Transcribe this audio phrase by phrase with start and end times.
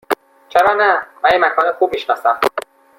[0.49, 0.89] چرا نه؟
[1.23, 2.39] من یک مکان خوب می شناسم.